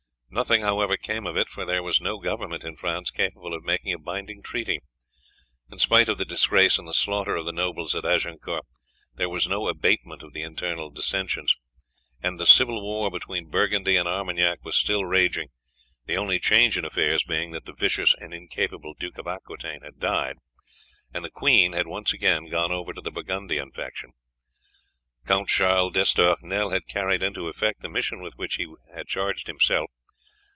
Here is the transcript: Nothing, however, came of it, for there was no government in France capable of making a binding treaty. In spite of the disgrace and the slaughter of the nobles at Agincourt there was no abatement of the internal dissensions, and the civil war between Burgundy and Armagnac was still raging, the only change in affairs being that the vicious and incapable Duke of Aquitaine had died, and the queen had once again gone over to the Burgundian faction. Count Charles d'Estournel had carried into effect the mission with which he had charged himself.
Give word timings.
Nothing, 0.33 0.61
however, 0.61 0.95
came 0.95 1.27
of 1.27 1.35
it, 1.35 1.49
for 1.49 1.65
there 1.65 1.83
was 1.83 1.99
no 1.99 2.17
government 2.17 2.63
in 2.63 2.77
France 2.77 3.11
capable 3.11 3.53
of 3.53 3.65
making 3.65 3.91
a 3.91 3.99
binding 3.99 4.41
treaty. 4.41 4.79
In 5.69 5.77
spite 5.77 6.07
of 6.07 6.17
the 6.17 6.23
disgrace 6.23 6.79
and 6.79 6.87
the 6.87 6.93
slaughter 6.93 7.35
of 7.35 7.43
the 7.43 7.51
nobles 7.51 7.93
at 7.95 8.05
Agincourt 8.05 8.63
there 9.13 9.27
was 9.27 9.45
no 9.49 9.67
abatement 9.67 10.23
of 10.23 10.31
the 10.31 10.41
internal 10.41 10.89
dissensions, 10.89 11.57
and 12.23 12.39
the 12.39 12.45
civil 12.45 12.81
war 12.81 13.11
between 13.11 13.49
Burgundy 13.49 13.97
and 13.97 14.07
Armagnac 14.07 14.63
was 14.63 14.77
still 14.77 15.03
raging, 15.03 15.49
the 16.05 16.15
only 16.15 16.39
change 16.39 16.77
in 16.77 16.85
affairs 16.85 17.25
being 17.25 17.51
that 17.51 17.65
the 17.65 17.73
vicious 17.73 18.15
and 18.17 18.33
incapable 18.33 18.93
Duke 18.97 19.17
of 19.17 19.27
Aquitaine 19.27 19.81
had 19.81 19.99
died, 19.99 20.37
and 21.13 21.25
the 21.25 21.29
queen 21.29 21.73
had 21.73 21.87
once 21.87 22.13
again 22.13 22.45
gone 22.45 22.71
over 22.71 22.93
to 22.93 23.01
the 23.01 23.11
Burgundian 23.11 23.73
faction. 23.73 24.11
Count 25.27 25.49
Charles 25.49 25.91
d'Estournel 25.91 26.69
had 26.69 26.87
carried 26.87 27.21
into 27.21 27.49
effect 27.49 27.81
the 27.81 27.89
mission 27.89 28.21
with 28.21 28.37
which 28.37 28.55
he 28.55 28.73
had 28.95 29.07
charged 29.07 29.47
himself. 29.47 29.91